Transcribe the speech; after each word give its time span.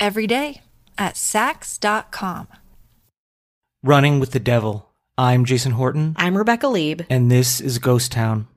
every 0.00 0.26
day 0.26 0.62
at 0.98 1.14
Saks.com. 1.14 2.48
Running 3.82 4.18
with 4.20 4.32
the 4.32 4.40
Devil. 4.40 4.86
I'm 5.16 5.44
Jason 5.44 5.72
Horton, 5.72 6.14
I'm 6.16 6.36
Rebecca 6.36 6.66
Lieb. 6.68 7.02
and 7.10 7.30
this 7.30 7.60
is 7.60 7.78
Ghost 7.78 8.10
Town. 8.12 8.48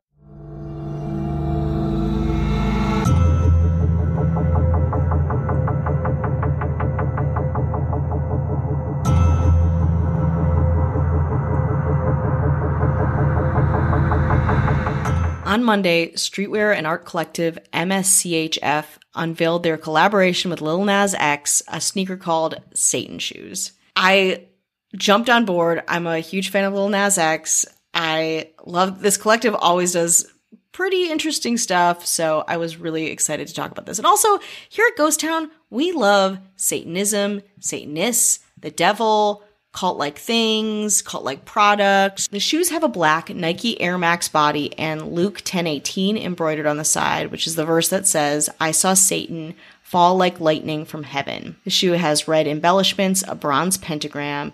On 15.54 15.64
Monday, 15.64 16.09
streetwear 16.14 16.76
and 16.76 16.88
art 16.88 17.06
collective 17.06 17.59
MSCHF 17.73 18.86
unveiled 19.14 19.62
their 19.62 19.78
collaboration 19.78 20.50
with 20.50 20.62
Lil 20.62 20.84
Nas 20.84 21.14
X, 21.14 21.62
a 21.68 21.80
sneaker 21.80 22.18
called 22.18 22.59
Satan 22.73 23.20
Shoes. 23.20 23.74
I 23.96 24.48
jumped 24.96 25.30
on 25.30 25.46
board. 25.46 25.84
I'm 25.88 26.08
a 26.08 26.22
huge 26.22 26.50
fan 26.50 26.64
of 26.64 26.74
Lil 26.74 26.90
Nas 26.90 27.20
X. 27.20 27.68
I 27.94 28.50
love 28.66 29.04
this 29.04 29.16
collective 29.16 29.54
always 29.54 29.92
does 29.92 30.26
pretty 30.72 31.12
interesting 31.12 31.58
stuff, 31.58 32.04
so 32.04 32.44
I 32.48 32.58
was 32.58 32.78
really 32.78 33.12
excited 33.12 33.48
to 33.48 33.54
talk 33.54 33.69
about 33.69 33.86
this. 33.86 34.00
And 34.00 34.08
also, 34.08 34.40
here 34.69 34.88
at 34.92 34.97
Ghost 34.97 35.19
Town, 35.19 35.52
we 35.69 35.92
love 35.92 36.40
Satanism, 36.56 37.44
Satanists, 37.59 38.40
the 38.59 38.72
devil, 38.72 39.44
cult 39.73 39.97
like 39.97 40.17
things, 40.19 41.01
cult 41.01 41.23
like 41.25 41.44
products. 41.45 42.28
The 42.28 42.39
shoes 42.39 42.69
have 42.69 42.84
a 42.84 42.88
black 42.88 43.29
Nike 43.34 43.79
Air 43.81 43.97
Max 43.97 44.29
body 44.29 44.78
and 44.79 45.11
Luke 45.11 45.35
1018 45.38 46.16
embroidered 46.17 46.66
on 46.67 46.78
the 46.78 46.85
side, 46.85 47.31
which 47.31 47.47
is 47.47 47.56
the 47.56 47.66
verse 47.66 47.89
that 47.89 48.07
says, 48.07 48.50
I 48.59 48.72
saw 48.72 48.94
Satan 48.94 49.56
fall 49.81 50.16
like 50.16 50.39
lightning 50.39 50.85
from 50.85 51.03
heaven. 51.03 51.56
The 51.66 51.69
shoe 51.72 51.94
has 51.94 52.28
red 52.28 52.47
embellishments, 52.47 53.23
a 53.28 53.35
bronze 53.35 53.78
pentagram, 53.78 54.53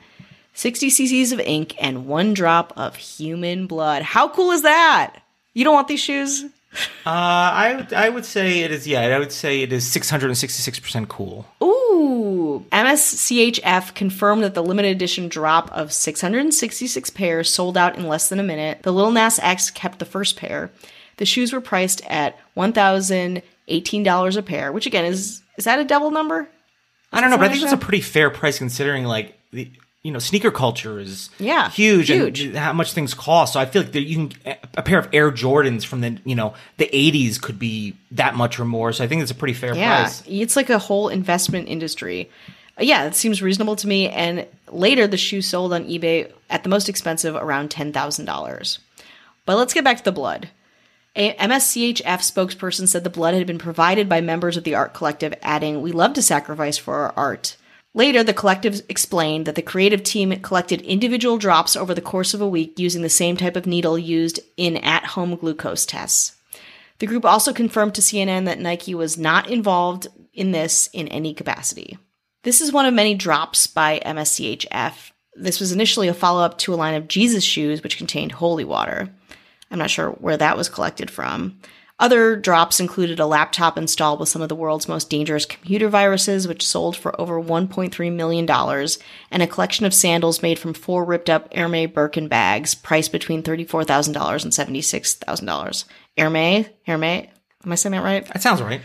60 0.53 0.89
cc's 0.89 1.31
of 1.31 1.39
ink, 1.41 1.75
and 1.81 2.05
one 2.07 2.33
drop 2.33 2.73
of 2.75 2.95
human 2.95 3.67
blood. 3.67 4.01
How 4.01 4.27
cool 4.29 4.51
is 4.51 4.63
that? 4.63 5.17
You 5.53 5.63
don't 5.63 5.73
want 5.73 5.87
these 5.87 5.99
shoes? 6.01 6.43
Uh, 7.05 7.09
I 7.09 7.73
would- 7.75 7.93
I 7.93 8.09
would 8.09 8.25
say 8.25 8.59
it 8.59 8.71
is 8.71 8.87
yeah 8.87 9.01
I 9.01 9.17
would 9.17 9.31
say 9.31 9.63
it 9.63 9.73
is 9.73 9.87
666 9.91 10.79
percent 10.79 11.09
cool. 11.09 11.45
Ooh. 11.63 12.28
MSCHF 12.71 13.93
confirmed 13.93 14.43
that 14.43 14.53
the 14.53 14.63
limited 14.63 14.95
edition 14.95 15.27
drop 15.27 15.71
of 15.71 15.91
666 15.91 17.09
pairs 17.11 17.53
sold 17.53 17.77
out 17.77 17.97
in 17.97 18.07
less 18.07 18.29
than 18.29 18.39
a 18.39 18.43
minute. 18.43 18.83
The 18.83 18.93
Little 18.93 19.11
Nas 19.11 19.39
X 19.39 19.69
kept 19.71 19.99
the 19.99 20.05
first 20.05 20.37
pair. 20.37 20.71
The 21.17 21.25
shoes 21.25 21.51
were 21.51 21.61
priced 21.61 22.01
at 22.05 22.39
$1,018 22.55 24.37
a 24.37 24.41
pair, 24.41 24.71
which 24.71 24.85
again 24.85 25.05
is 25.05 25.41
is 25.57 25.65
that 25.65 25.79
a 25.79 25.83
double 25.83 26.11
number? 26.11 26.49
I 27.11 27.19
don't 27.19 27.29
know, 27.29 27.37
but 27.37 27.47
I 27.47 27.49
think 27.49 27.61
that's 27.61 27.73
a 27.73 27.77
pretty 27.77 28.01
fair 28.01 28.29
price 28.29 28.57
considering 28.57 29.03
like 29.03 29.37
the 29.51 29.69
you 30.03 30.11
know 30.11 30.19
sneaker 30.19 30.49
culture 30.51 30.97
is 30.99 31.29
Yeah, 31.39 31.69
huge, 31.69 32.07
huge. 32.07 32.41
and 32.41 32.55
how 32.55 32.73
much 32.73 32.93
things 32.93 33.13
cost. 33.13 33.53
So 33.53 33.59
I 33.59 33.65
feel 33.65 33.81
like 33.83 33.91
that 33.91 34.01
you 34.01 34.29
can 34.29 34.55
a 34.75 34.81
pair 34.81 34.97
of 34.99 35.09
Air 35.13 35.31
Jordans 35.31 35.85
from 35.85 36.01
the 36.01 36.17
you 36.25 36.35
know 36.35 36.53
the 36.77 36.89
80s 36.91 37.41
could 37.41 37.59
be 37.59 37.95
that 38.11 38.35
much 38.35 38.59
or 38.59 38.65
more. 38.65 38.93
So 38.93 39.03
I 39.03 39.07
think 39.07 39.21
it's 39.21 39.31
a 39.31 39.35
pretty 39.35 39.53
fair 39.53 39.75
Yeah, 39.75 40.03
price. 40.03 40.23
it's 40.25 40.55
like 40.55 40.69
a 40.69 40.79
whole 40.79 41.09
investment 41.09 41.67
industry. 41.67 42.29
Yeah, 42.79 43.05
it 43.07 43.15
seems 43.15 43.41
reasonable 43.41 43.75
to 43.75 43.87
me. 43.87 44.07
And 44.07 44.47
later, 44.71 45.05
the 45.05 45.17
shoe 45.17 45.41
sold 45.41 45.73
on 45.73 45.83
eBay 45.85 46.31
at 46.49 46.63
the 46.63 46.69
most 46.69 46.87
expensive, 46.87 47.35
around 47.35 47.69
ten 47.69 47.91
thousand 47.91 48.23
dollars. 48.25 48.79
But 49.45 49.57
let's 49.57 49.73
get 49.73 49.83
back 49.83 49.97
to 49.97 50.03
the 50.03 50.11
blood. 50.13 50.49
A 51.15 51.33
MSCHF 51.33 52.03
spokesperson 52.03 52.87
said 52.87 53.03
the 53.03 53.09
blood 53.09 53.33
had 53.33 53.47
been 53.47 53.57
provided 53.57 54.07
by 54.07 54.21
members 54.21 54.55
of 54.55 54.63
the 54.63 54.75
art 54.75 54.93
collective, 54.93 55.33
adding, 55.41 55.81
"We 55.81 55.91
love 55.91 56.13
to 56.13 56.21
sacrifice 56.21 56.77
for 56.77 56.95
our 56.95 57.13
art." 57.17 57.57
Later, 57.93 58.23
the 58.23 58.33
collective 58.33 58.81
explained 58.87 59.45
that 59.45 59.55
the 59.55 59.61
creative 59.61 60.03
team 60.03 60.31
collected 60.41 60.81
individual 60.81 61.37
drops 61.37 61.75
over 61.75 61.93
the 61.93 62.01
course 62.01 62.33
of 62.33 62.41
a 62.41 62.47
week 62.47 62.77
using 62.77 63.01
the 63.01 63.09
same 63.09 63.35
type 63.35 63.55
of 63.55 63.65
needle 63.65 63.97
used 63.97 64.39
in 64.57 64.77
at-home 64.77 65.35
glucose 65.35 65.85
tests. 65.85 66.35
The 66.99 67.07
group 67.07 67.25
also 67.25 67.51
confirmed 67.51 67.95
to 67.95 68.01
CNN 68.01 68.45
that 68.45 68.59
Nike 68.59 68.93
was 68.93 69.17
not 69.17 69.49
involved 69.49 70.07
in 70.33 70.51
this 70.51 70.89
in 70.93 71.07
any 71.07 71.33
capacity. 71.33 71.97
This 72.43 72.61
is 72.61 72.71
one 72.71 72.85
of 72.85 72.93
many 72.93 73.15
drops 73.15 73.67
by 73.67 73.99
MSCHF. 74.05 75.11
This 75.35 75.59
was 75.59 75.71
initially 75.71 76.07
a 76.07 76.13
follow 76.13 76.43
up 76.43 76.57
to 76.59 76.73
a 76.73 76.75
line 76.75 76.95
of 76.95 77.07
Jesus 77.07 77.43
shoes, 77.43 77.81
which 77.81 77.97
contained 77.97 78.33
holy 78.33 78.65
water. 78.65 79.09
I'm 79.71 79.79
not 79.79 79.89
sure 79.89 80.11
where 80.11 80.37
that 80.37 80.57
was 80.57 80.69
collected 80.69 81.09
from. 81.09 81.59
Other 81.99 82.37
drops 82.37 82.79
included 82.79 83.19
a 83.19 83.25
laptop 83.25 83.77
installed 83.77 84.21
with 84.21 84.29
some 84.29 84.41
of 84.41 84.47
the 84.47 84.55
world's 84.55 84.87
most 84.87 85.09
dangerous 85.09 85.45
computer 85.45 85.89
viruses, 85.89 86.47
which 86.47 86.65
sold 86.65 86.95
for 86.95 87.19
over 87.19 87.41
$1.3 87.41 88.13
million, 88.13 88.49
and 88.49 89.43
a 89.43 89.47
collection 89.47 89.85
of 89.85 89.93
sandals 89.93 90.41
made 90.41 90.57
from 90.57 90.73
four 90.73 91.03
ripped 91.03 91.29
up 91.29 91.53
Hermes 91.53 91.91
Birkin 91.91 92.29
bags, 92.29 92.73
priced 92.73 93.11
between 93.11 93.43
$34,000 93.43 94.43
and 94.43 94.53
$76,000. 94.53 95.85
Hermes? 96.17 96.65
Hermes? 96.85 97.27
Am 97.65 97.71
I 97.71 97.75
saying 97.75 97.91
that 97.91 98.03
right? 98.03 98.25
That 98.27 98.41
sounds 98.41 98.61
right. 98.61 98.81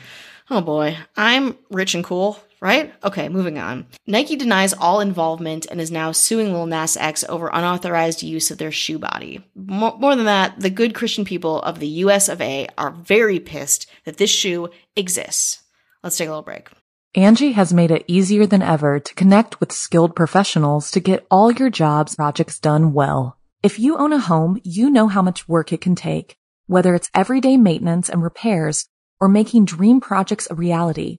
Oh 0.51 0.61
boy, 0.61 0.99
I'm 1.17 1.57
rich 1.71 1.95
and 1.95 2.05
cool, 2.05 2.39
right? 2.65 2.95
Okay, 3.05 3.29
moving 3.29 3.59
on. 3.59 3.87
Nike 4.07 4.37
denies 4.37 4.73
all 4.73 5.01
involvement 5.01 5.67
and 5.71 5.83
is 5.83 5.91
now 5.91 6.13
suing 6.13 6.51
Lil 6.51 6.65
Nas 6.65 6.97
X 6.97 7.23
over 7.29 7.49
unauthorized 7.49 8.23
use 8.23 8.51
of 8.51 8.57
their 8.57 8.73
shoe 8.73 8.99
body. 8.99 9.45
More, 9.55 9.95
more 9.99 10.17
than 10.17 10.25
that, 10.25 10.59
the 10.59 10.71
good 10.71 10.95
Christian 10.95 11.27
people 11.27 11.61
of 11.61 11.79
the 11.79 11.87
US 12.05 12.31
of 12.31 12.41
A 12.41 12.67
are 12.79 12.91
very 12.91 13.39
pissed 13.39 13.87
that 14.07 14.17
this 14.17 14.31
shoe 14.31 14.71
exists. 14.97 15.63
Let's 16.03 16.17
take 16.17 16.29
a 16.29 16.31
little 16.31 16.43
break. 16.43 16.71
Angi 17.15 17.53
has 17.53 17.75
made 17.75 17.91
it 17.91 18.07
easier 18.09 18.47
than 18.47 18.63
ever 18.63 18.99
to 18.99 19.15
connect 19.15 19.61
with 19.61 19.71
skilled 19.71 20.17
professionals 20.17 20.91
to 20.93 21.01
get 21.01 21.27
all 21.31 21.53
your 21.53 21.69
jobs 21.69 22.17
projects 22.17 22.59
done 22.59 22.95
well. 22.95 23.37
If 23.63 23.79
you 23.79 23.99
own 23.99 24.15
a 24.15 24.19
home, 24.19 24.59
you 24.65 24.89
know 24.89 25.09
how 25.09 25.21
much 25.21 25.47
work 25.47 25.71
it 25.71 25.83
can 25.83 25.97
take, 25.97 26.39
whether 26.67 26.95
it's 26.95 27.11
everyday 27.15 27.59
maintenance 27.59 28.09
and 28.09 28.23
repairs 28.23 28.89
or 29.21 29.29
making 29.29 29.67
dream 29.67 30.01
projects 30.01 30.49
a 30.51 30.55
reality. 30.55 31.19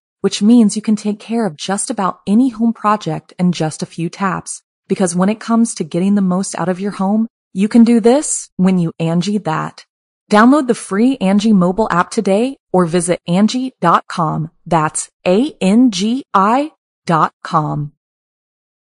which 0.21 0.41
means 0.41 0.75
you 0.75 0.81
can 0.81 0.95
take 0.95 1.19
care 1.19 1.45
of 1.45 1.55
just 1.55 1.89
about 1.89 2.21
any 2.25 2.49
home 2.49 2.73
project 2.73 3.33
in 3.37 3.51
just 3.51 3.83
a 3.83 3.85
few 3.85 4.09
taps. 4.09 4.63
Because 4.87 5.15
when 5.15 5.29
it 5.29 5.39
comes 5.39 5.75
to 5.75 5.83
getting 5.83 6.15
the 6.15 6.21
most 6.21 6.57
out 6.57 6.69
of 6.69 6.79
your 6.79 6.91
home, 6.91 7.27
you 7.53 7.67
can 7.67 7.83
do 7.83 7.99
this 7.99 8.49
when 8.55 8.79
you 8.79 8.93
Angi 8.99 9.43
that. 9.43 9.85
Download 10.31 10.67
the 10.67 10.75
free 10.75 11.17
Angi 11.17 11.53
mobile 11.53 11.89
app 11.91 12.09
today 12.09 12.57
or 12.71 12.85
visit 12.85 13.19
Angi.com. 13.27 14.51
That's 14.65 15.09
A-N-G-I 15.27 16.71
dot 17.05 17.33
com. 17.43 17.91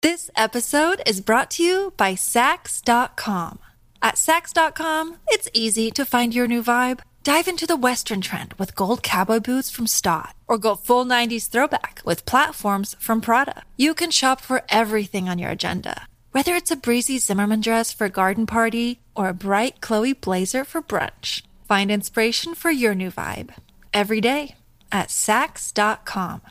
This 0.01 0.29
episode 0.35 1.01
is 1.05 1.21
brought 1.21 1.49
to 1.51 1.63
you 1.63 1.93
by 1.97 2.13
Saks.com. 2.13 3.59
At 4.01 4.15
Saks.com, 4.15 5.17
it's 5.29 5.49
easy 5.53 5.89
to 5.91 6.05
find 6.05 6.35
your 6.35 6.47
new 6.47 6.61
vibe. 6.61 6.99
Dive 7.27 7.49
into 7.49 7.67
the 7.67 7.75
Western 7.75 8.21
trend 8.21 8.53
with 8.53 8.73
gold 8.73 9.03
cowboy 9.03 9.41
boots 9.41 9.69
from 9.69 9.85
Staud, 9.85 10.29
or 10.47 10.57
go 10.57 10.75
full 10.75 11.03
90s 11.03 11.49
throwback 11.49 12.01
with 12.05 12.25
platforms 12.25 12.95
from 13.01 13.19
Prada. 13.19 13.63
You 13.75 13.93
can 13.93 14.11
shop 14.11 14.39
for 14.39 14.63
everything 14.69 15.27
on 15.27 15.37
your 15.37 15.49
agenda, 15.49 16.07
whether 16.31 16.55
it's 16.55 16.71
a 16.71 16.77
breezy 16.77 17.17
Zimmermann 17.17 17.59
dress 17.59 17.91
for 17.91 18.05
a 18.05 18.09
garden 18.09 18.45
party 18.45 19.01
or 19.13 19.27
a 19.27 19.33
bright 19.33 19.81
Chloe 19.81 20.13
blazer 20.13 20.63
for 20.63 20.81
brunch. 20.81 21.41
Find 21.67 21.91
inspiration 21.91 22.55
for 22.55 22.71
your 22.71 22.95
new 22.95 23.11
vibe 23.11 23.49
every 23.93 24.21
day 24.21 24.55
at 24.89 25.09
Saks.com. 25.09 26.43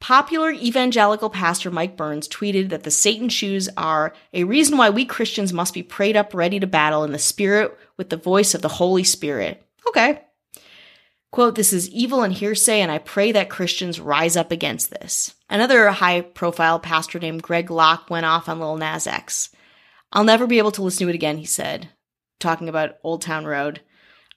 Popular 0.00 0.50
evangelical 0.50 1.28
pastor 1.28 1.70
Mike 1.70 1.94
Burns 1.94 2.26
tweeted 2.26 2.70
that 2.70 2.84
the 2.84 2.90
Satan 2.90 3.28
shoes 3.28 3.68
are 3.76 4.14
a 4.32 4.44
reason 4.44 4.78
why 4.78 4.88
we 4.88 5.04
Christians 5.04 5.52
must 5.52 5.74
be 5.74 5.82
prayed 5.82 6.16
up 6.16 6.32
ready 6.32 6.58
to 6.58 6.66
battle 6.66 7.04
in 7.04 7.12
the 7.12 7.18
spirit 7.18 7.78
with 8.00 8.08
the 8.08 8.16
voice 8.16 8.54
of 8.54 8.62
the 8.62 8.68
Holy 8.68 9.04
Spirit. 9.04 9.62
Okay. 9.86 10.22
Quote, 11.30 11.54
this 11.54 11.70
is 11.70 11.90
evil 11.90 12.22
and 12.22 12.32
hearsay, 12.32 12.80
and 12.80 12.90
I 12.90 12.96
pray 12.96 13.30
that 13.32 13.50
Christians 13.50 14.00
rise 14.00 14.38
up 14.38 14.50
against 14.50 14.90
this. 14.90 15.34
Another 15.50 15.90
high 15.90 16.22
profile 16.22 16.80
pastor 16.80 17.18
named 17.18 17.42
Greg 17.42 17.70
Locke 17.70 18.08
went 18.08 18.24
off 18.24 18.48
on 18.48 18.58
Lil 18.58 18.78
Nas 18.78 19.06
X. 19.06 19.50
I'll 20.14 20.24
never 20.24 20.46
be 20.46 20.56
able 20.56 20.70
to 20.72 20.82
listen 20.82 21.04
to 21.04 21.10
it 21.10 21.14
again, 21.14 21.36
he 21.36 21.44
said, 21.44 21.90
talking 22.38 22.70
about 22.70 22.96
Old 23.04 23.20
Town 23.20 23.44
Road. 23.44 23.82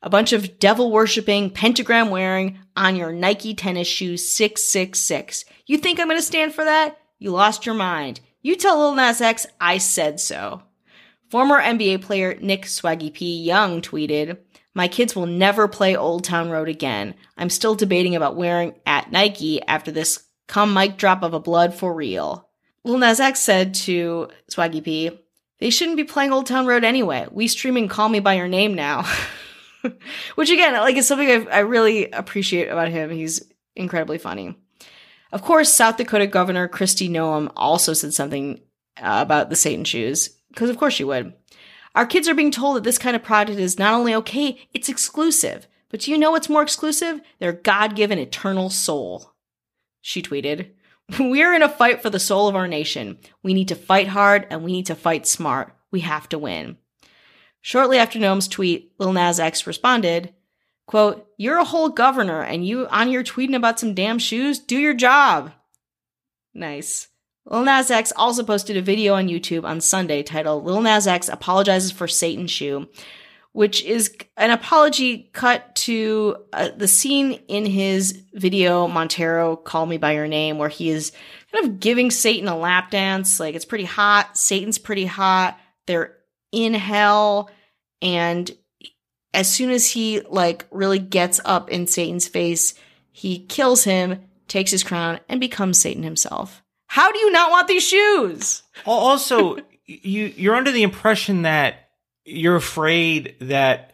A 0.02 0.10
bunch 0.10 0.34
of 0.34 0.60
devil 0.60 0.92
worshipping, 0.92 1.50
pentagram 1.50 2.10
wearing 2.10 2.60
on 2.76 2.98
your 2.98 3.14
Nike 3.14 3.54
tennis 3.54 3.88
shoes 3.88 4.30
666. 4.30 5.46
You 5.68 5.78
think 5.78 6.02
I'm 6.02 6.08
going 6.08 6.20
to 6.20 6.22
stand 6.22 6.54
for 6.54 6.66
that? 6.66 6.98
You 7.18 7.32
lost 7.32 7.66
your 7.66 7.76
mind. 7.76 8.20
You 8.42 8.58
tell 8.58 8.78
Lil 8.78 8.96
Nas 8.96 9.22
X 9.22 9.48
I 9.62 9.78
said 9.78 10.20
so. 10.20 10.64
Former 11.34 11.60
NBA 11.60 12.04
player 12.04 12.38
Nick 12.40 12.66
Swaggy 12.66 13.12
P. 13.12 13.42
Young 13.42 13.82
tweeted, 13.82 14.38
My 14.76 14.88
kids 14.88 15.16
will 15.16 15.26
never 15.26 15.68
play 15.68 15.96
Old 15.96 16.24
Town 16.24 16.52
Road 16.52 16.70
again. 16.70 17.16
I'm 17.36 17.50
still 17.50 17.74
debating 17.74 18.16
about 18.16 18.36
wearing 18.36 18.76
at 18.86 19.12
Nike 19.12 19.60
after 19.64 19.92
this 19.92 20.28
come 20.46 20.76
mic 20.76 20.96
drop 20.96 21.24
of 21.24 21.34
a 21.34 21.40
blood 21.40 21.74
for 21.74 21.92
real. 21.92 22.48
Lil 22.84 23.00
Nas 23.00 23.20
X 23.20 23.40
said 23.40 23.74
to 23.74 24.28
Swaggy 24.52 24.84
P, 24.84 25.10
They 25.58 25.72
shouldn't 25.72 25.98
be 25.98 26.04
playing 26.04 26.32
Old 26.32 26.46
Town 26.46 26.68
Road 26.68 26.84
anyway. 26.84 27.26
We 27.32 27.48
streaming 27.48 27.88
Call 27.88 28.10
Me 28.10 28.20
By 28.20 28.36
Your 28.36 28.48
Name 28.48 28.76
now. 28.76 29.04
Which 30.36 30.52
again, 30.52 30.74
like 30.74 30.98
is 30.98 31.08
something 31.08 31.28
I, 31.28 31.52
I 31.52 31.60
really 31.62 32.12
appreciate 32.12 32.68
about 32.68 32.90
him. 32.90 33.10
He's 33.10 33.42
incredibly 33.76 34.20
funny. 34.20 34.56
Of 35.32 35.42
course, 35.42 35.74
South 35.74 35.98
Dakota 35.98 36.28
Governor 36.28 36.68
Kristi 36.68 37.10
Noem 37.10 37.52
also 37.56 37.94
said 37.94 38.14
something 38.14 38.62
uh, 39.02 39.18
about 39.24 39.50
the 39.50 39.56
Satan 39.56 39.84
shoes, 39.84 40.30
because 40.54 40.70
of 40.70 40.78
course 40.78 40.94
she 40.94 41.04
would. 41.04 41.34
Our 41.96 42.06
kids 42.06 42.28
are 42.28 42.36
being 42.36 42.52
told 42.52 42.78
that 42.78 42.84
this 42.84 42.98
kind 42.98 43.16
of 43.16 43.24
product 43.24 43.60
is 43.60 43.78
not 43.78 43.94
only 43.94 44.16
okay, 44.16 44.60
it's 44.74 44.90
exclusive. 44.90 45.68
But 45.90 46.02
do 46.02 46.12
you 46.12 46.18
know 46.18 46.32
what's 46.32 46.50
more 46.50 46.64
exclusive? 46.64 47.22
Their 47.40 47.54
God 47.54 47.96
given 47.96 48.18
eternal 48.18 48.72
soul. 48.72 49.34
She 50.02 50.24
tweeted, 50.24 50.72
We 51.20 51.44
are 51.44 51.54
in 51.54 51.62
a 51.62 51.70
fight 51.70 52.02
for 52.02 52.10
the 52.10 52.20
soul 52.20 52.48
of 52.48 52.56
our 52.56 52.68
nation. 52.68 53.20
We 53.44 53.54
need 53.54 53.68
to 53.68 53.76
fight 53.76 54.08
hard 54.08 54.48
and 54.50 54.64
we 54.64 54.72
need 54.72 54.88
to 54.88 54.96
fight 54.96 55.28
smart. 55.28 55.76
We 55.92 56.00
have 56.00 56.28
to 56.30 56.40
win. 56.40 56.78
Shortly 57.62 58.00
after 58.00 58.18
Noem's 58.18 58.48
tweet, 58.48 58.92
Lil 58.98 59.14
Nas 59.14 59.40
X 59.40 59.68
responded, 59.68 60.34
quote, 60.88 61.28
You're 61.38 61.60
a 61.60 61.64
whole 61.64 61.90
governor 61.90 62.42
and 62.42 62.66
you 62.66 62.88
on 62.88 63.12
your 63.12 63.24
tweeting 63.24 63.56
about 63.56 63.80
some 63.80 63.94
damn 63.94 64.18
shoes? 64.18 64.58
Do 64.58 64.78
your 64.78 64.96
job. 64.96 65.52
Nice. 66.56 67.08
Lil 67.46 67.64
Nas 67.64 67.92
X 67.92 68.14
also 68.16 68.44
posted 68.44 68.78
a 68.78 68.82
video 68.82 69.16
on 69.16 69.28
YouTube 69.28 69.66
on 69.66 69.82
Sunday 69.82 70.24
titled 70.24 70.64
Lil 70.64 70.82
Nas 70.82 71.08
X 71.08 71.28
Apologizes 71.28 71.92
for 71.92 72.08
Satan 72.08 72.48
Shoe, 72.48 72.88
which 73.52 73.84
is 73.84 74.16
an 74.38 74.52
apology 74.52 75.30
cut 75.34 75.76
to 75.76 76.38
uh, 76.54 76.70
the 76.76 76.88
scene 76.88 77.34
in 77.50 77.66
his 77.66 78.24
video 78.34 78.88
Montero 78.88 79.58
Call 79.58 79.86
Me 79.86 79.98
By 79.98 80.14
Your 80.14 80.28
Name 80.28 80.58
where 80.58 80.70
he 80.70 80.90
is 80.90 81.12
kind 81.52 81.66
of 81.66 81.80
giving 81.80 82.12
Satan 82.12 82.48
a 82.48 82.58
lap 82.58 82.92
dance. 82.92 83.40
Like 83.40 83.56
it's 83.56 83.66
pretty 83.66 83.86
hot. 83.86 84.38
Satan's 84.38 84.78
pretty 84.78 85.06
hot. 85.06 85.60
They're 85.86 86.16
in 86.54 86.74
hell 86.74 87.50
and 88.02 88.50
as 89.34 89.52
soon 89.52 89.72
as 89.72 89.90
he 89.90 90.22
like 90.22 90.66
really 90.72 91.00
gets 91.00 91.42
up 91.44 91.70
in 91.70 91.88
Satan's 91.88 92.28
face, 92.28 92.74
he 93.12 93.46
kills 93.46 93.84
him, 93.84 94.24
takes 94.48 94.72
his 94.72 94.84
crown 94.84 95.20
and 95.28 95.42
becomes 95.42 95.82
Satan 95.82 96.04
himself. 96.04 96.63
How 96.94 97.12
do 97.12 97.18
you 97.18 97.32
not 97.32 97.50
want 97.50 97.68
these 97.68 97.82
shoes? 97.82 98.62
Also, 98.86 99.58
you 99.88 100.32
you're 100.38 100.54
under 100.54 100.72
the 100.72 100.84
impression 100.84 101.42
that 101.42 101.90
you're 102.24 102.56
afraid 102.56 103.36
that 103.42 103.94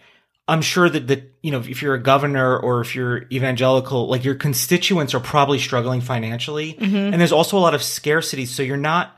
I'm 0.49 0.61
sure 0.61 0.89
that 0.89 1.07
that 1.07 1.33
you 1.41 1.51
know 1.51 1.59
if 1.59 1.81
you're 1.81 1.93
a 1.93 2.03
governor 2.03 2.59
or 2.59 2.81
if 2.81 2.95
you're 2.95 3.23
evangelical, 3.31 4.09
like 4.09 4.25
your 4.25 4.35
constituents 4.35 5.13
are 5.13 5.21
probably 5.21 5.59
struggling 5.59 6.01
financially, 6.01 6.73
mm-hmm. 6.73 6.93
and 6.93 7.13
there's 7.13 7.31
also 7.31 7.57
a 7.57 7.61
lot 7.61 7.73
of 7.73 7.81
scarcity. 7.81 8.45
So 8.45 8.63
you're 8.63 8.75
not. 8.75 9.17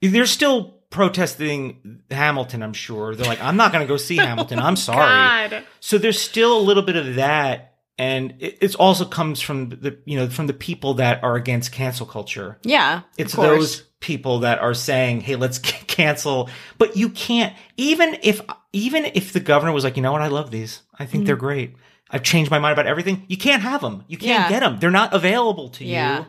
They're 0.00 0.26
still 0.26 0.76
protesting 0.90 2.02
Hamilton. 2.12 2.62
I'm 2.62 2.74
sure 2.74 3.16
they're 3.16 3.26
like, 3.26 3.42
I'm 3.42 3.56
not 3.56 3.72
going 3.72 3.84
to 3.84 3.88
go 3.88 3.96
see 3.96 4.18
Hamilton. 4.18 4.60
I'm 4.60 4.76
sorry. 4.90 5.48
God. 5.50 5.64
So 5.80 5.98
there's 5.98 6.20
still 6.20 6.56
a 6.56 6.62
little 6.62 6.84
bit 6.84 6.94
of 6.94 7.16
that, 7.16 7.75
and 7.98 8.34
it 8.38 8.58
it's 8.60 8.74
also 8.74 9.04
comes 9.04 9.40
from 9.40 9.70
the 9.70 9.98
you 10.04 10.18
know 10.18 10.28
from 10.28 10.46
the 10.46 10.52
people 10.52 10.94
that 10.94 11.22
are 11.22 11.36
against 11.36 11.72
cancel 11.72 12.06
culture. 12.06 12.58
Yeah. 12.62 13.02
It's 13.16 13.34
those 13.34 13.82
people 14.00 14.40
that 14.40 14.58
are 14.58 14.74
saying, 14.74 15.22
"Hey, 15.22 15.36
let's 15.36 15.56
c- 15.66 15.84
cancel." 15.86 16.50
But 16.78 16.96
you 16.96 17.08
can't 17.10 17.54
even 17.76 18.18
if 18.22 18.40
even 18.72 19.06
if 19.06 19.32
the 19.32 19.40
governor 19.40 19.72
was 19.72 19.84
like, 19.84 19.96
"You 19.96 20.02
know 20.02 20.12
what? 20.12 20.22
I 20.22 20.28
love 20.28 20.50
these. 20.50 20.82
I 20.98 21.06
think 21.06 21.26
they're 21.26 21.36
mm. 21.36 21.40
great. 21.40 21.76
I've 22.10 22.22
changed 22.22 22.50
my 22.50 22.58
mind 22.58 22.72
about 22.74 22.86
everything." 22.86 23.24
You 23.28 23.36
can't 23.38 23.62
have 23.62 23.80
them. 23.80 24.04
You 24.08 24.18
can't 24.18 24.44
Yeah. 24.44 24.48
get 24.48 24.60
them. 24.60 24.78
They're 24.78 24.90
not 24.90 25.14
available 25.14 25.70
to 25.70 25.84
Yeah. 25.84 26.18
you. 26.18 26.26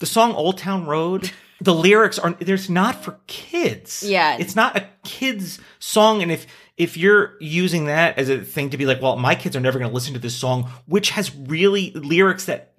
The 0.00 0.06
song 0.06 0.32
"Old 0.32 0.58
Town 0.58 0.86
Road." 0.86 1.30
The 1.58 1.72
lyrics 1.72 2.18
are 2.18 2.32
there's 2.32 2.68
not 2.68 3.02
for 3.02 3.18
kids. 3.26 4.02
Yeah. 4.02 4.36
It's 4.38 4.54
not 4.54 4.76
a 4.76 4.86
kids 5.04 5.58
song 5.78 6.20
and 6.20 6.30
if 6.30 6.46
if 6.76 6.96
you're 6.96 7.34
using 7.40 7.86
that 7.86 8.18
as 8.18 8.28
a 8.28 8.40
thing 8.42 8.70
to 8.70 8.76
be 8.76 8.86
like, 8.86 9.00
well, 9.00 9.16
my 9.16 9.34
kids 9.34 9.56
are 9.56 9.60
never 9.60 9.78
going 9.78 9.90
to 9.90 9.94
listen 9.94 10.12
to 10.14 10.20
this 10.20 10.34
song, 10.34 10.70
which 10.86 11.10
has 11.10 11.34
really 11.34 11.90
lyrics 11.92 12.44
that 12.46 12.72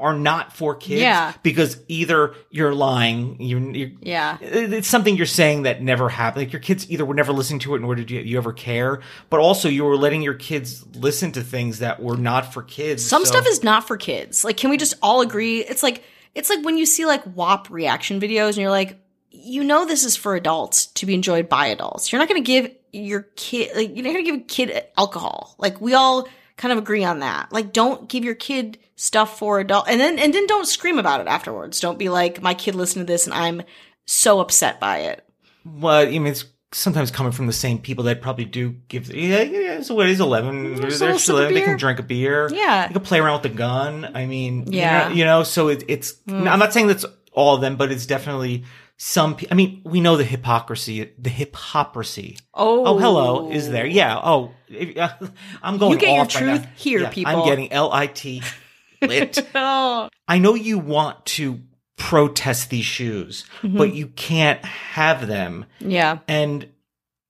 are 0.00 0.14
not 0.14 0.52
for 0.56 0.74
kids 0.74 1.00
Yeah. 1.00 1.32
because 1.44 1.76
either 1.86 2.34
you're 2.50 2.74
lying, 2.74 3.40
you're, 3.40 3.60
you're 3.60 3.90
Yeah. 4.00 4.36
it's 4.40 4.88
something 4.88 5.16
you're 5.16 5.26
saying 5.26 5.62
that 5.62 5.80
never 5.80 6.08
happened. 6.08 6.46
Like 6.46 6.52
your 6.52 6.58
kids 6.60 6.90
either 6.90 7.04
were 7.04 7.14
never 7.14 7.32
listening 7.32 7.60
to 7.60 7.76
it, 7.76 7.82
nor 7.82 7.94
did 7.94 8.10
you, 8.10 8.18
you 8.20 8.36
ever 8.36 8.52
care. 8.52 9.00
But 9.30 9.38
also, 9.38 9.68
you 9.68 9.84
were 9.84 9.96
letting 9.96 10.20
your 10.22 10.34
kids 10.34 10.84
listen 10.96 11.30
to 11.32 11.42
things 11.42 11.78
that 11.78 12.02
were 12.02 12.16
not 12.16 12.52
for 12.52 12.62
kids. 12.64 13.04
Some 13.04 13.24
So- 13.24 13.32
stuff 13.32 13.46
is 13.46 13.62
not 13.62 13.86
for 13.86 13.96
kids. 13.96 14.44
Like, 14.44 14.56
can 14.56 14.70
we 14.70 14.76
just 14.76 14.94
all 15.02 15.20
agree? 15.20 15.60
It's 15.64 15.84
like 15.84 16.02
it's 16.34 16.48
like 16.50 16.64
when 16.64 16.78
you 16.78 16.86
see 16.86 17.04
like 17.06 17.22
WAP 17.36 17.70
reaction 17.70 18.18
videos 18.18 18.48
and 18.48 18.56
you're 18.56 18.70
like, 18.70 18.98
you 19.30 19.62
know, 19.62 19.84
this 19.86 20.04
is 20.04 20.16
for 20.16 20.34
adults 20.34 20.86
to 20.86 21.06
be 21.06 21.14
enjoyed 21.14 21.48
by 21.48 21.66
adults. 21.66 22.10
You're 22.10 22.18
not 22.20 22.28
going 22.28 22.42
to 22.42 22.46
give 22.46 22.72
your 22.92 23.22
kid 23.36 23.74
like 23.76 23.94
you're 23.96 24.04
not 24.04 24.12
going 24.12 24.24
to 24.24 24.30
give 24.32 24.40
a 24.40 24.44
kid 24.44 24.84
alcohol. 24.96 25.54
Like 25.58 25.80
we 25.80 25.94
all 25.94 26.28
kind 26.56 26.72
of 26.72 26.78
agree 26.78 27.02
on 27.02 27.20
that. 27.20 27.50
Like, 27.52 27.72
don't 27.72 28.08
give 28.08 28.24
your 28.24 28.34
kid 28.34 28.78
stuff 28.94 29.38
for 29.38 29.58
adult, 29.58 29.88
and 29.88 29.98
then 30.00 30.18
and 30.18 30.32
then 30.32 30.46
don't 30.46 30.66
scream 30.66 30.98
about 30.98 31.20
it 31.20 31.26
afterwards. 31.26 31.80
Don't 31.80 31.98
be 31.98 32.08
like, 32.08 32.40
my 32.42 32.54
kid 32.54 32.74
listened 32.74 33.06
to 33.06 33.12
this 33.12 33.26
and 33.26 33.34
I'm 33.34 33.62
so 34.06 34.40
upset 34.40 34.78
by 34.78 34.98
it. 34.98 35.26
Well, 35.64 36.06
I 36.06 36.06
mean, 36.06 36.26
it's 36.26 36.44
sometimes 36.72 37.10
coming 37.10 37.32
from 37.32 37.46
the 37.46 37.52
same 37.52 37.78
people 37.78 38.04
that 38.04 38.20
probably 38.20 38.44
do 38.44 38.70
give. 38.88 39.12
Yeah, 39.12 39.42
yeah. 39.42 39.76
Mm, 39.78 39.84
so 39.84 39.94
what 39.94 40.08
is 40.08 40.20
eleven? 40.20 40.74
They're 40.74 40.90
still, 41.18 41.38
of 41.38 41.52
they 41.52 41.62
can 41.62 41.78
drink 41.78 41.98
a 41.98 42.02
beer. 42.02 42.48
Yeah. 42.52 42.88
they 42.88 42.92
can 42.94 43.02
play 43.02 43.20
around 43.20 43.42
with 43.42 43.52
the 43.52 43.56
gun. 43.58 44.10
I 44.14 44.26
mean, 44.26 44.72
you 44.72 44.80
Yeah. 44.80 45.08
know- 45.08 45.14
you 45.14 45.24
know. 45.24 45.42
So 45.42 45.68
it, 45.68 45.84
it's. 45.88 46.14
Mm. 46.28 46.48
I'm 46.50 46.58
not 46.58 46.72
saying 46.72 46.88
that's 46.88 47.04
all 47.32 47.54
of 47.54 47.60
them, 47.60 47.76
but 47.76 47.90
it's 47.90 48.06
definitely 48.06 48.64
some. 49.04 49.34
pe- 49.34 49.48
I 49.50 49.54
mean, 49.54 49.80
we 49.84 50.00
know 50.00 50.16
the 50.16 50.24
hypocrisy. 50.24 51.10
The 51.18 51.28
hypocrisy. 51.30 52.38
Oh, 52.54 52.84
Oh, 52.86 52.98
hello, 52.98 53.50
is 53.50 53.68
there? 53.68 53.84
Yeah. 53.86 54.16
Oh, 54.22 54.52
if- 54.68 54.96
uh, 54.96 55.10
I'm 55.62 55.78
going. 55.78 55.94
You 55.94 55.98
get 55.98 56.10
your 56.10 56.18
right 56.20 56.30
truth 56.30 56.62
now. 56.62 56.68
here, 56.76 57.00
Yeah, 57.00 57.10
people. 57.10 57.32
I'm 57.36 57.44
getting 57.44 57.72
L 57.72 57.92
I 57.92 58.06
T 58.06 58.42
lit. 59.02 59.38
Oh, 59.54 60.08
I 60.28 60.38
know 60.38 60.54
you 60.54 60.78
want 60.78 61.26
to 61.26 61.60
protest 61.96 62.70
these 62.70 62.84
shoes, 62.84 63.44
but 63.62 63.92
you 63.94 64.06
can't 64.08 64.64
have 64.64 65.26
them. 65.26 65.66
Yeah. 65.80 66.18
And 66.28 66.68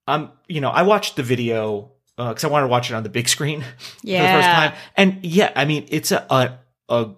I'm, 0.06 0.24
um, 0.24 0.32
you 0.48 0.60
know, 0.60 0.70
I 0.70 0.82
watched 0.82 1.16
the 1.16 1.22
video 1.22 1.92
because 2.16 2.44
I 2.44 2.48
wanted 2.48 2.66
to 2.66 2.70
watch 2.70 2.90
it 2.90 2.94
on 2.94 3.02
the 3.02 3.08
big 3.08 3.28
screen 3.28 3.62
for 3.86 4.06
the 4.06 4.18
first 4.18 4.48
time. 4.48 4.72
And 4.96 5.24
yeah, 5.24 5.52
I 5.56 5.64
mean, 5.64 5.86
it's 5.88 6.10
a, 6.12 6.26
a, 6.30 6.58
a 6.88 7.10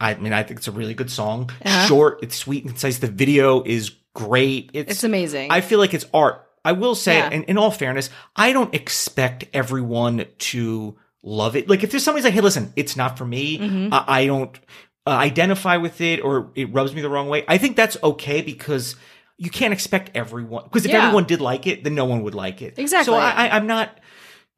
I 0.00 0.14
mean, 0.14 0.32
I 0.32 0.42
think 0.42 0.58
it's 0.58 0.68
a 0.68 0.72
really 0.72 0.94
good 0.94 1.10
song. 1.10 1.50
Uh-huh. 1.64 1.86
Short, 1.86 2.18
it's 2.22 2.36
sweet 2.36 2.64
and 2.64 2.72
concise. 2.72 2.98
The 2.98 3.06
video 3.06 3.62
is 3.64 3.92
great. 4.14 4.70
It's, 4.74 4.90
It's 4.92 5.04
amazing. 5.04 5.50
I 5.50 5.60
feel 5.60 5.78
like 5.78 5.94
it's 5.94 6.06
art. 6.12 6.42
I 6.64 6.72
will 6.72 6.94
say, 6.94 7.16
Yeah. 7.18 7.28
and 7.32 7.44
in 7.44 7.58
all 7.58 7.70
fairness, 7.70 8.10
I 8.34 8.52
don't 8.52 8.74
expect 8.74 9.44
everyone 9.54 10.26
to 10.38 10.96
love 11.22 11.56
it. 11.56 11.68
Like, 11.68 11.82
if 11.84 11.90
there's 11.92 12.02
somebody's 12.04 12.24
like, 12.24 12.34
"Hey, 12.34 12.40
listen, 12.40 12.72
it's 12.76 12.96
not 12.96 13.16
for 13.18 13.24
me," 13.24 13.58
Mm-hmm. 13.58 13.94
I, 13.94 14.04
I 14.06 14.26
don't 14.26 14.58
uh, 15.06 15.10
identify 15.10 15.76
with 15.76 16.00
it, 16.00 16.20
or 16.20 16.50
it 16.56 16.72
rubs 16.74 16.92
me 16.94 17.00
the 17.02 17.08
wrong 17.08 17.28
way. 17.28 17.44
I 17.46 17.58
think 17.58 17.76
that's 17.76 17.96
okay 18.02 18.42
because 18.42 18.96
you 19.38 19.50
can't 19.50 19.72
expect 19.72 20.10
everyone. 20.16 20.64
Because 20.64 20.84
if 20.84 20.90
Yeah. 20.90 21.04
everyone 21.04 21.24
did 21.24 21.40
like 21.40 21.66
it, 21.68 21.84
then 21.84 21.94
no 21.94 22.04
one 22.06 22.22
would 22.24 22.34
like 22.34 22.62
it. 22.62 22.78
Exactly. 22.78 23.12
So 23.12 23.14
I, 23.14 23.30
I, 23.46 23.56
I'm 23.56 23.66
not. 23.66 23.96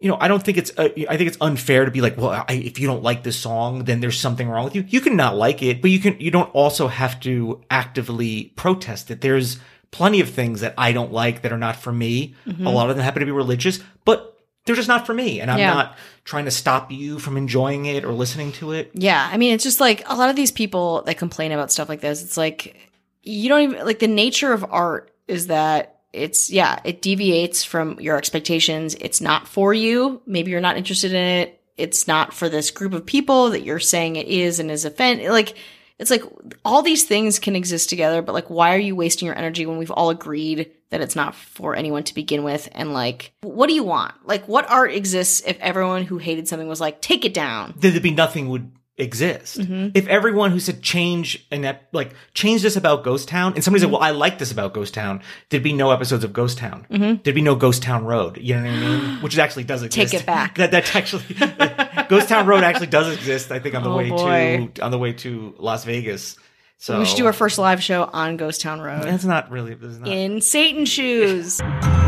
You 0.00 0.08
know, 0.08 0.16
I 0.20 0.28
don't 0.28 0.42
think 0.42 0.58
it's. 0.58 0.70
Uh, 0.78 0.90
I 1.08 1.16
think 1.16 1.28
it's 1.28 1.38
unfair 1.40 1.84
to 1.84 1.90
be 1.90 2.00
like, 2.00 2.16
well, 2.16 2.30
I, 2.48 2.52
if 2.54 2.78
you 2.78 2.86
don't 2.86 3.02
like 3.02 3.24
this 3.24 3.36
song, 3.36 3.84
then 3.84 4.00
there's 4.00 4.18
something 4.18 4.48
wrong 4.48 4.64
with 4.64 4.76
you. 4.76 4.84
You 4.86 5.00
can 5.00 5.16
not 5.16 5.36
like 5.36 5.60
it, 5.62 5.82
but 5.82 5.90
you 5.90 5.98
can. 5.98 6.20
You 6.20 6.30
don't 6.30 6.50
also 6.54 6.86
have 6.86 7.18
to 7.20 7.60
actively 7.70 8.52
protest 8.54 9.10
it. 9.10 9.20
There's 9.22 9.58
plenty 9.90 10.20
of 10.20 10.28
things 10.30 10.60
that 10.60 10.74
I 10.78 10.92
don't 10.92 11.12
like 11.12 11.42
that 11.42 11.52
are 11.52 11.58
not 11.58 11.74
for 11.74 11.92
me. 11.92 12.34
Mm-hmm. 12.46 12.66
A 12.66 12.70
lot 12.70 12.90
of 12.90 12.96
them 12.96 13.02
happen 13.04 13.20
to 13.20 13.26
be 13.26 13.32
religious, 13.32 13.80
but 14.04 14.38
they're 14.66 14.76
just 14.76 14.86
not 14.86 15.06
for 15.06 15.14
me. 15.14 15.40
And 15.40 15.50
I'm 15.50 15.58
Yeah. 15.58 15.72
not 15.72 15.96
trying 16.24 16.44
to 16.44 16.50
stop 16.50 16.92
you 16.92 17.18
from 17.18 17.36
enjoying 17.38 17.86
it 17.86 18.04
or 18.04 18.12
listening 18.12 18.52
to 18.52 18.72
it. 18.72 18.90
Yeah, 18.94 19.28
I 19.32 19.38
mean, 19.38 19.54
it's 19.54 19.64
just 19.64 19.80
like 19.80 20.02
a 20.06 20.14
lot 20.14 20.28
of 20.28 20.36
these 20.36 20.52
people 20.52 21.02
that 21.06 21.16
complain 21.16 21.52
about 21.52 21.72
stuff 21.72 21.88
like 21.88 22.02
this. 22.02 22.22
It's 22.22 22.36
like 22.36 22.76
you 23.22 23.48
don't 23.48 23.62
even 23.62 23.84
like 23.86 23.98
the 23.98 24.06
nature 24.08 24.52
of 24.52 24.64
art 24.70 25.10
is 25.26 25.46
that 25.48 25.97
it's 26.12 26.50
yeah, 26.50 26.80
it 26.84 27.02
deviates 27.02 27.64
from 27.64 27.98
your 28.00 28.16
expectations. 28.16 28.94
It's 28.94 29.20
not 29.20 29.46
for 29.46 29.74
you. 29.74 30.22
Maybe 30.26 30.50
you're 30.50 30.60
not 30.60 30.76
interested 30.76 31.12
in 31.12 31.22
it. 31.22 31.60
It's 31.76 32.08
not 32.08 32.34
for 32.34 32.48
this 32.48 32.70
group 32.70 32.92
of 32.92 33.06
people 33.06 33.50
that 33.50 33.62
you're 33.62 33.78
saying 33.78 34.16
it 34.16 34.26
is 34.26 34.58
and 34.58 34.70
is 34.70 34.84
offend. 34.84 35.22
Like 35.22 35.54
it's 35.98 36.10
like 36.10 36.22
all 36.64 36.82
these 36.82 37.04
things 37.04 37.38
can 37.38 37.56
exist 37.56 37.88
together, 37.88 38.22
but 38.22 38.32
like 38.32 38.48
why 38.48 38.74
are 38.74 38.80
you 38.80 38.96
wasting 38.96 39.26
your 39.26 39.36
energy 39.36 39.66
when 39.66 39.78
we've 39.78 39.90
all 39.90 40.10
agreed 40.10 40.70
that 40.90 41.00
it's 41.00 41.16
not 41.16 41.34
for 41.34 41.76
anyone 41.76 42.04
to 42.04 42.14
begin 42.14 42.42
with? 42.42 42.68
And 42.72 42.92
like, 42.92 43.32
what 43.42 43.68
do 43.68 43.74
you 43.74 43.84
want? 43.84 44.14
Like, 44.24 44.48
what 44.48 44.70
art 44.70 44.92
exists 44.92 45.42
if 45.46 45.58
everyone 45.60 46.04
who 46.04 46.18
hated 46.18 46.48
something 46.48 46.68
was 46.68 46.80
like, 46.80 47.00
take 47.00 47.24
it 47.24 47.34
down? 47.34 47.74
there'd 47.76 48.02
be 48.02 48.10
nothing 48.10 48.48
would 48.48 48.70
exist. 48.98 49.58
Mm-hmm. 49.58 49.90
If 49.94 50.06
everyone 50.08 50.50
who 50.50 50.60
said 50.60 50.82
change 50.82 51.46
and 51.50 51.64
that 51.64 51.88
like 51.92 52.14
change 52.34 52.62
this 52.62 52.76
about 52.76 53.04
Ghost 53.04 53.28
Town 53.28 53.54
and 53.54 53.62
somebody 53.64 53.82
Mm-hmm. 53.84 53.92
said, 53.92 54.00
well, 54.00 54.02
I 54.02 54.10
like 54.10 54.38
this 54.38 54.50
about 54.52 54.74
Ghost 54.74 54.92
Town, 54.94 55.22
there'd 55.50 55.62
be 55.62 55.72
no 55.72 55.90
episodes 55.92 56.24
of 56.24 56.32
Ghost 56.32 56.58
Town. 56.58 56.86
There'd 56.90 57.22
be 57.34 57.40
no 57.42 57.54
Ghost 57.54 57.82
Town 57.82 58.04
Road. 58.04 58.38
You 58.38 58.56
know 58.56 58.62
what 58.62 58.70
I 58.70 58.80
mean? 58.80 59.16
Which 59.22 59.38
actually 59.38 59.64
does 59.64 59.82
exist. 59.82 60.12
Mm-hmm. 60.14 60.22
it 60.22 60.26
back. 60.26 60.54
that 60.58 60.70
that's 60.72 60.94
actually 60.96 61.22
Ghost 62.08 62.28
Town 62.28 62.46
Road 62.46 62.64
actually 62.64 62.88
does 62.88 63.12
exist. 63.14 63.52
I 63.52 63.58
think 63.60 63.74
on 63.74 63.82
the 63.84 63.90
Oh, 63.90 63.96
way 63.96 64.10
boy. 64.10 64.68
to 64.74 64.82
on 64.82 64.90
the 64.90 64.98
way 64.98 65.12
to 65.14 65.54
Las 65.58 65.84
Vegas. 65.84 66.36
So 66.80 66.98
We 67.00 67.04
should 67.06 67.16
do 67.16 67.26
our 67.26 67.32
first 67.32 67.58
live 67.58 67.82
show 67.82 68.04
on 68.12 68.36
Ghost 68.36 68.60
Town 68.60 68.80
Road 68.80 69.02
That's 69.04 69.24
not 69.24 69.50
really. 69.50 69.74
Not. 69.80 70.06
in 70.08 70.40
Satan 70.40 70.84
shoes. 70.84 71.60